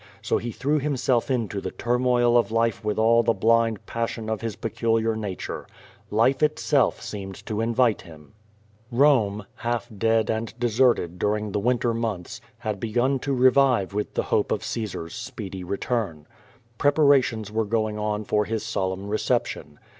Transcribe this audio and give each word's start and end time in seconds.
So 0.23 0.39
he 0.39 0.49
threw 0.51 0.79
himself 0.79 1.29
into 1.29 1.61
the 1.61 1.69
turmoil 1.69 2.35
of 2.35 2.51
life 2.51 2.83
with 2.83 2.97
all 2.97 3.21
the 3.21 3.35
blind 3.35 3.85
pas 3.85 4.09
sion 4.09 4.31
of 4.31 4.41
his 4.41 4.55
peculiar 4.55 5.15
nature. 5.15 5.67
Life 6.09 6.41
itself 6.41 6.99
seemed 7.03 7.35
to 7.45 7.53
iuA 7.57 7.79
ite 7.79 8.01
him. 8.01 8.33
Rome, 8.89 9.45
half 9.57 9.87
dead 9.95 10.31
and 10.31 10.57
deserted 10.59 11.19
during 11.19 11.51
the 11.51 11.59
winter 11.59 11.93
months, 11.93 12.41
had 12.57 12.79
begun 12.79 13.19
to 13.19 13.31
revive 13.35 13.93
with 13.93 14.15
the 14.15 14.23
hopq 14.23 14.51
of 14.51 14.63
Caesar's 14.63 15.13
speedy 15.13 15.63
return. 15.63 16.15
QUO 16.15 16.23
VADIS. 16.23 16.77
229 16.79 16.79
Preparations 16.95 17.51
woro 17.51 17.69
going 17.69 17.99
on 17.99 18.23
for 18.23 18.45
his 18.45 18.65
solemn 18.65 19.07
reception. 19.07 19.77